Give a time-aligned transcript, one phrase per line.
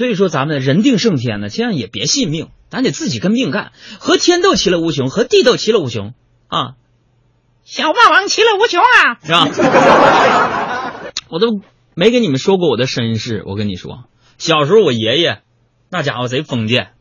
[0.00, 3.72] 所以说咱们人定胜天呢，千万也别信命，咱得自己跟命干。
[3.98, 6.14] 和天斗其乐无穷，和地斗其乐无穷
[6.48, 6.72] 啊！
[7.66, 11.12] 小霸王其乐无穷啊，是吧？
[11.28, 11.60] 我都
[11.92, 13.42] 没跟你们说过我的身世。
[13.44, 14.04] 我跟你说，
[14.38, 15.42] 小时候我爷爷
[15.90, 16.92] 那家伙贼封建，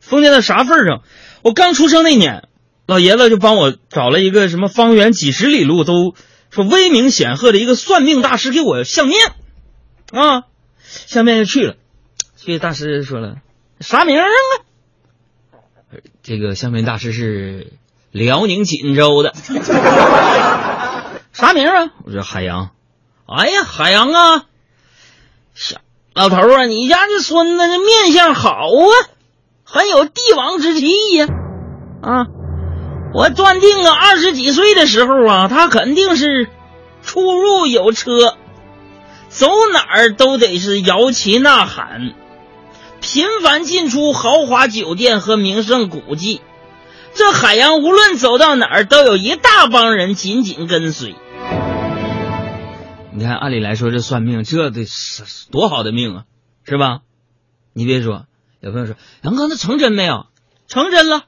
[0.00, 1.02] 封建到啥份儿上？
[1.42, 2.48] 我刚出生那年，
[2.86, 6.14] 老爷子就帮我找了一个什么方圆几十里路都
[6.48, 9.20] 说威名显赫的一个算命大师给我相面
[10.12, 10.44] 啊，
[10.80, 11.76] 相面就去了。
[12.44, 13.36] 去大师说了
[13.78, 14.26] 啥名啊？
[16.24, 17.72] 这个相面大师是
[18.10, 19.32] 辽宁锦州的，
[21.32, 21.92] 啥名啊？
[22.04, 22.70] 我说海洋。
[23.26, 24.44] 哎呀，海洋啊，
[25.54, 25.78] 小
[26.14, 28.90] 老头啊，你家这孙子这面相好啊，
[29.62, 31.28] 很有帝王之气呀！
[32.02, 32.26] 啊，
[33.14, 36.48] 我断定啊，二十几岁的时候啊，他肯定是
[37.02, 38.36] 出入有车，
[39.28, 42.12] 走哪儿都得是摇旗呐喊，
[43.02, 46.40] 频繁进出豪华酒店和名胜古迹。
[47.14, 51.16] 这海洋无论走到哪儿，都有一大帮人紧紧跟随。
[53.12, 56.24] 你看，按理来说，这算命，这得是多好的命啊，
[56.64, 57.00] 是吧？
[57.74, 58.26] 你别说，
[58.60, 60.26] 有朋友说杨哥，那成真没有？
[60.68, 61.24] 成真了。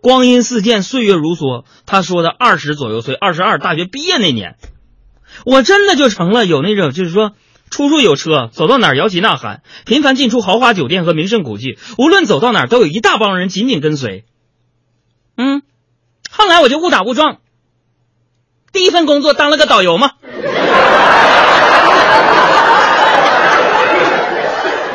[0.00, 1.64] 光阴似箭，岁月如梭。
[1.86, 4.56] 他说的二十左右岁，二十二，大学毕业那年，
[5.44, 7.32] 我真的就成了有那种，就是说
[7.70, 14.24] 出入有车，走到哪儿摇旗呐喊，频繁进出豪华酒店和名胜古迹，无论走到哪儿都有一大帮人紧紧跟随。
[15.36, 15.62] 嗯，
[16.30, 17.38] 后来我就误打误撞，
[18.72, 20.12] 第一份工作当了个导游嘛。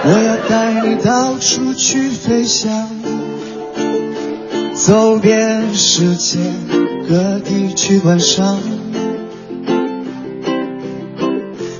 [0.02, 2.90] 我要带你到处去飞翔，
[4.74, 6.40] 走遍世界
[7.10, 8.58] 各地去观赏，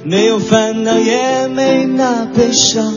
[0.10, 2.92] 没有烦恼也没那悲伤，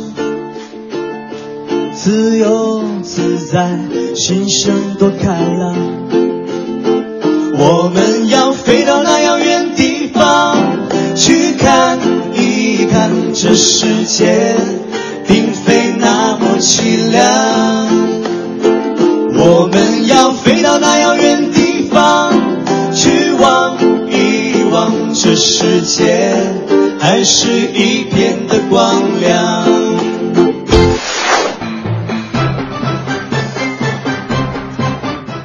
[1.93, 3.79] 自由自在，
[4.15, 5.77] 心生多开朗。
[7.59, 10.57] 我们要飞到那遥远地方
[11.15, 11.99] 去看
[12.33, 14.57] 一看这世界。
[15.29, 17.89] 并非那么凄凉，
[19.39, 22.33] 我们要飞到那遥远地方
[22.93, 23.77] 去望
[24.11, 26.35] 一望，这世界
[27.03, 29.67] 还是一片的光亮。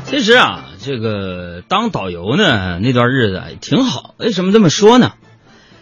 [0.06, 4.14] 其实啊，这个当导游呢，那段日子挺好。
[4.18, 5.14] 为什么这么说呢？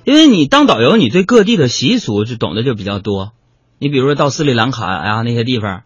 [0.06, 3.34] 因为你当导游，你对各地的习俗就懂得就比较多。
[3.78, 5.84] 你比如说到斯里兰卡呀那些地方，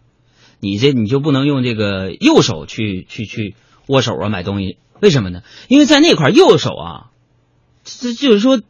[0.60, 3.56] 你这你就不能用这个右手去去去
[3.88, 5.42] 握手啊买东西，为什么呢？
[5.66, 7.10] 因为在那块右手啊，
[7.82, 8.60] 这就是说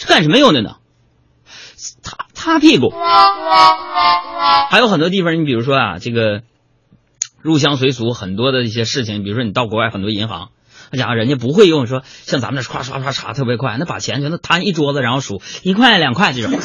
[0.00, 0.78] 是干什么用的呢？
[1.76, 2.90] 擦擦屁股。
[4.70, 6.42] 还有很多地方，你比如说啊，这个
[7.40, 10.48] 入乡随俗，很多的一些事情，比如说你到国外很多银行，
[10.90, 16.58] 那家伙人家不会用说像咱们这咵唰唰查特别快，那把钱全都摊一桌子，然后数一块两块这种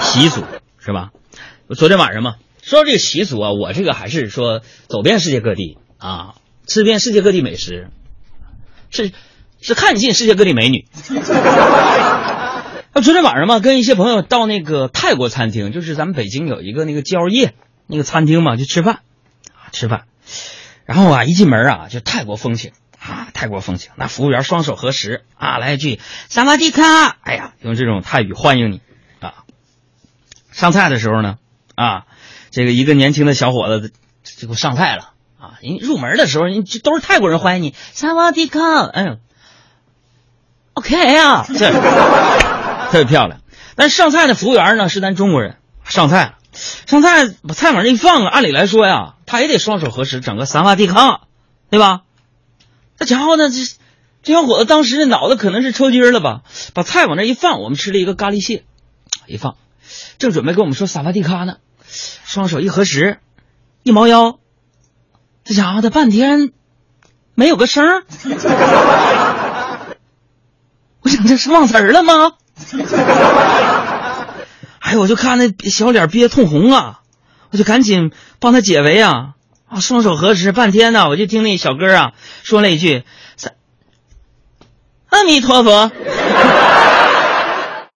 [0.00, 0.42] 习俗。
[0.82, 1.10] 是吧？
[1.76, 6.36] 昨天晚上嘛，说到这个习俗啊，我这个还是说走遍世界各地啊，
[6.66, 7.90] 吃遍世界各地美食，
[8.90, 9.12] 是
[9.60, 10.86] 是看尽世界各地美女。
[12.92, 17.54] 那昨天晚上嘛，跟一些朋友到那个泰国餐厅，就是咱们北京有一个那个蕉叶
[17.86, 19.00] 那个餐厅嘛，就吃饭
[19.52, 20.06] 啊，吃饭。
[20.86, 23.92] 然后啊，一进门啊，就泰国风情啊，泰国风情。
[23.94, 28.80] 那服务员双手合十啊，来一句萨瓦迪卡，哎呀，用这种泰语欢迎你
[29.20, 29.44] 啊。
[30.50, 31.36] 上菜的时候呢，
[31.76, 32.06] 啊，
[32.50, 33.92] 这个一个年轻的小伙子
[34.24, 35.58] 就给我上菜了啊！
[35.62, 39.04] 人入门的时候，人都是泰国人欢迎你，萨瓦迪卡，哎
[40.80, 41.70] ，OK 啊，这
[42.90, 43.40] 特别漂亮。
[43.76, 46.36] 但上菜的服务员呢是咱中国人，上菜，
[46.86, 51.22] 上菜把菜往这一放啊，按理来说呀，他也得双手合十，整个萨瓦迪卡，
[51.68, 52.00] 对吧？
[52.98, 53.58] 这家伙呢，这
[54.22, 56.40] 这小伙子当时这脑子可能是抽筋了吧？
[56.72, 58.64] 把菜往那一放，我们吃了一个咖喱蟹，
[59.26, 59.56] 一放。
[60.18, 61.56] 正准备跟我们说萨瓦迪卡呢，
[62.24, 63.18] 双手一合十，
[63.82, 64.38] 一猫腰，
[65.44, 66.52] 这家伙的半天
[67.34, 68.04] 没有个声儿。
[71.10, 72.34] 我想这是忘词儿了吗？
[74.78, 77.00] 哎，我就看那小脸憋通红啊，
[77.50, 79.30] 我就赶紧帮他解围啊
[79.68, 79.80] 啊！
[79.80, 82.12] 双手合十半天呢，我就听那小哥啊
[82.44, 83.02] 说了一句
[85.10, 85.90] ：“阿弥陀佛。”